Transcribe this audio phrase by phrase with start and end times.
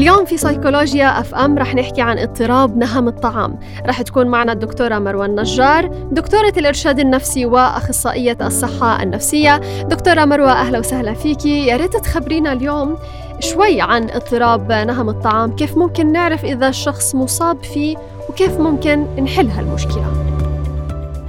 [0.00, 3.58] اليوم في سيكولوجيا FM رح نحكي عن اضطراب نهم الطعام.
[3.86, 9.56] رح تكون معنا الدكتورة مروة نجار دكتورة الإرشاد النفسي وأخصائية الصحة النفسية.
[9.82, 11.66] دكتورة مروة أهلا وسهلا فيكي.
[11.66, 12.98] يا ريت تخبرينا اليوم
[13.40, 15.56] شوي عن اضطراب نهم الطعام.
[15.56, 17.96] كيف ممكن نعرف إذا الشخص مصاب فيه
[18.28, 20.12] وكيف ممكن نحل هالمشكلة؟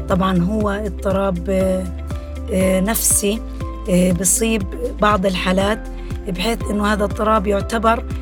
[0.09, 1.49] طبعا هو اضطراب
[2.53, 3.41] آه، نفسي
[3.89, 4.63] آه، بصيب
[5.01, 5.79] بعض الحالات
[6.27, 8.20] بحيث إنه هذا اضطراب يعتبر آه،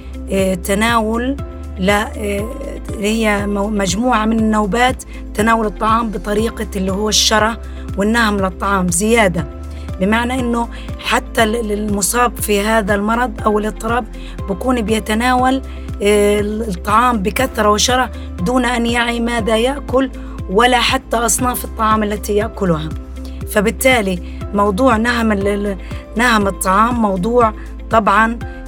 [0.64, 1.38] تناول
[1.80, 2.12] لا
[3.00, 7.58] هي مجموعة من النوبات تناول الطعام بطريقة اللي هو الشرة
[7.98, 9.46] والنهم للطعام زيادة.
[10.00, 10.68] بمعنى إنه
[11.00, 14.06] حتى المصاب في هذا المرض أو الاضطراب
[14.50, 15.62] بكون بيتناول
[16.02, 18.10] الطعام بكثرة وشرة
[18.40, 20.10] دون أن يعي ماذا يأكل
[20.50, 22.90] ولا حتى أصناف الطعام التي يأكلها.
[23.52, 24.20] فبالتالي
[24.54, 25.34] موضوع نهم
[26.18, 27.54] نهم الطعام موضوع
[27.92, 28.59] طبعا آه،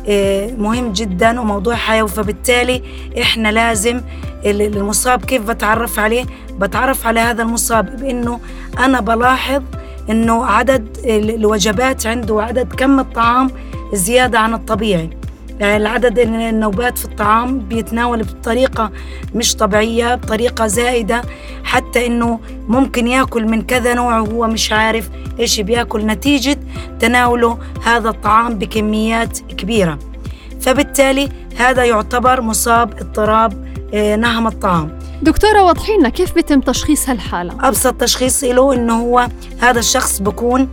[0.58, 2.82] مهم جدا وموضوع حيوي فبالتالي
[3.22, 4.02] إحنا لازم
[4.46, 6.26] المصاب كيف بتعرف عليه؟
[6.60, 8.40] بتعرف على هذا المصاب بإنه
[8.80, 9.64] أنا بلاحظ
[10.10, 13.52] إنه عدد الوجبات عنده وعدد كم الطعام
[13.94, 15.10] زيادة عن الطبيعي.
[15.62, 18.92] العدد النوبات في الطعام بيتناول بطريقة
[19.36, 21.22] مش طبيعية بطريقة زائدة
[21.64, 26.06] حتى إنه ممكن ياكل من كذا نوع وهو مش عارف إيش بياكل.
[26.06, 26.58] نتيجة
[27.00, 30.00] تناوله هذا الطعام بكميات كبيرة.
[30.62, 35.00] فبالتالي هذا يعتبر مصاب اضطراب آه، نهم الطعام.
[35.22, 39.28] دكتورة وضحي لنا كيف بيتم تشخيص هالحالة؟ أبسط تشخيص له إنه هو
[39.60, 40.70] هذا الشخص بكون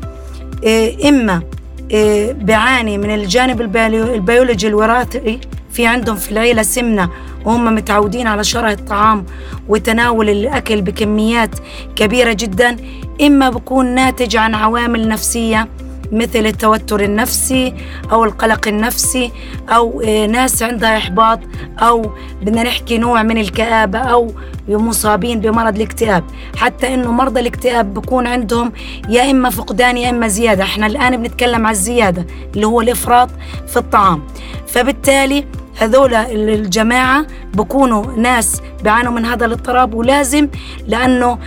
[0.66, 1.42] آه، إما
[1.90, 7.10] إيه، بيعاني من الجانب البيولوجي الوراثي في عندهم في العيلة سمنة.
[7.44, 9.26] وهم متعودين على شراء الطعام
[9.68, 11.50] وتناول الأكل بكميات
[11.96, 12.76] كبيرة جدا.
[13.22, 15.68] إما بكون ناتج عن عوامل نفسية
[16.12, 17.74] مثل التوتر النفسي
[18.12, 19.32] أو القلق النفسي
[19.68, 21.40] أو إيه، ناس عندها إحباط
[21.78, 22.10] أو
[22.42, 24.32] بدنا نحكي نوع من الكآبة أو
[24.68, 26.24] مصابين بمرض الاكتئاب.
[26.56, 28.72] حتى إنه مرضى الاكتئاب بكون عندهم
[29.08, 30.64] يا إما فقدان يا إما زيادة.
[30.64, 33.28] إحنا الآن بنتكلم على الزيادة اللي هو الإفراط
[33.68, 34.22] في الطعام.
[34.66, 35.44] فبالتالي
[35.78, 40.48] هذول الجماعة بكونوا ناس بيعانوا من هذا الاضطراب ولازم
[40.86, 41.38] لأنه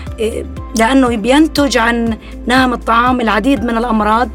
[0.75, 2.17] لأنه بينتج عن
[2.47, 4.29] نهم الطعام العديد من الأمراض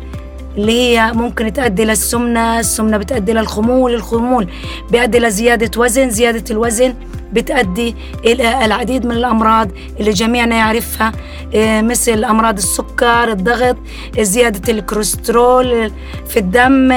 [0.57, 4.49] اللي هي ممكن تؤدي للسمنة السمنة بتؤدي للخمول الخمول
[4.91, 6.95] بيؤدي لزيادة وزن زيادة الوزن
[7.33, 7.95] بتؤدي
[8.25, 9.69] إلى العديد من الأمراض
[10.01, 11.13] اللي جميعنا يعرفها
[11.55, 13.77] إيه، مثل أمراض السكر الضغط
[14.21, 15.93] زيادة الكوليسترول
[16.29, 16.89] في الدم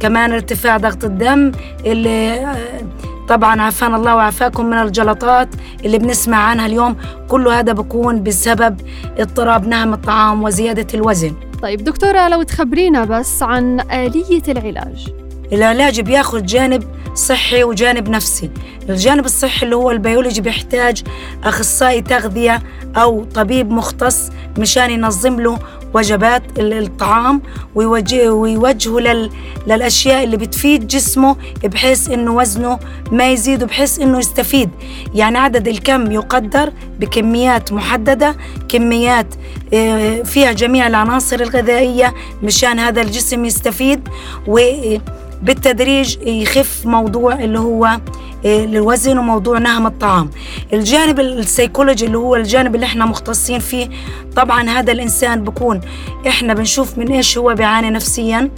[0.00, 1.52] كمان ارتفاع ضغط الدم
[1.86, 2.46] اللي
[3.28, 5.48] طبعا عافانا الله وعافاكم من الجلطات
[5.84, 6.96] اللي بنسمع عنها اليوم.
[7.28, 8.80] كل هذا بكون بسبب
[9.18, 11.34] اضطراب نهم الطعام وزيادة الوزن.
[11.62, 15.08] طيب دكتورة لو تخبرينا بس عن آلية العلاج.
[15.52, 16.84] العلاج بياخذ جانب
[17.14, 18.50] صحي وجانب نفسي.
[18.90, 21.02] الجانب الصحي اللي هو البيولوجي بيحتاج
[21.44, 22.62] أخصائي تغذية
[22.96, 25.58] أو طبيب مختص مشان ينظم له
[25.94, 27.42] وجبات الطعام
[27.74, 29.30] ويوجه ويوجهه لل...
[29.66, 32.78] للأشياء اللي بتفيد جسمه بحيث إنه وزنه
[33.12, 34.70] ما يزيد وبحيث إنه يستفيد.
[35.14, 38.36] يعني عدد الكم يقدر بكميات محددة
[38.68, 39.26] كميات
[39.74, 44.08] آه، فيها جميع العناصر الغذائية مشان هذا الجسم يستفيد
[44.46, 44.58] و
[45.42, 47.98] بالتدريج يخف موضوع اللي هو
[48.44, 50.30] الوزن وموضوع نهم الطعام.
[50.72, 53.88] الجانب السيكولوجي اللي هو الجانب اللي إحنا مختصين فيه
[54.36, 55.80] طبعا هذا الإنسان بكون
[56.26, 58.50] إحنا بنشوف من إيش هو بيعاني نفسيا.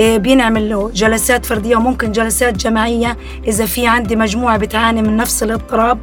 [0.00, 5.42] إيه، بنعمل له جلسات فردية وممكن جلسات جماعية إذا في عندي مجموعة بتعاني من نفس
[5.42, 5.98] الاضطراب.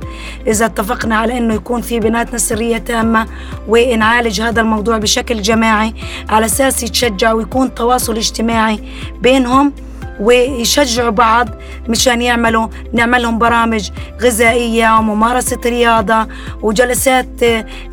[0.47, 3.27] إذا اتفقنا على إنه يكون في بناتنا سرية تامة
[3.67, 5.93] ونعالج هذا الموضوع بشكل جماعي
[6.29, 8.79] على أساس يتشجع ويكون تواصل اجتماعي
[9.21, 9.73] بينهم.
[10.21, 11.49] ويشجعوا بعض
[11.89, 13.89] مشان يعملوا نعمل لهم برامج
[14.21, 16.27] غذائية وممارسة رياضة
[16.61, 17.27] وجلسات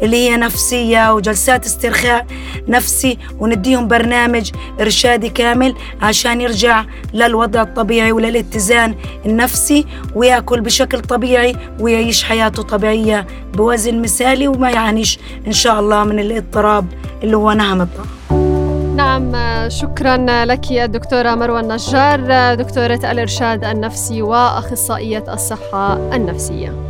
[0.03, 2.27] اللي هي نفسية وجلسات استرخاء
[2.69, 4.51] نفسي ونديهم برنامج
[4.81, 6.85] إرشادي كامل عشان يرجع
[7.15, 8.95] للوضع الطبيعي وللاتزان
[9.27, 16.19] النفسي ويأكل بشكل طبيعي ويعيش حياته طبيعية بوزن مثالي وما يعانيش إن شاء الله من
[16.19, 16.87] الاضطراب
[17.23, 18.18] اللي هو نهم الطاقة
[19.19, 26.88] نعم شكرا لك يا دكتورة مروى النجار دكتورة الإرشاد النفسي وأخصائية الصحة النفسية.